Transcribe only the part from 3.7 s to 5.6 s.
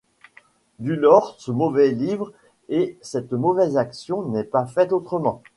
action, n’est pas faite autrement.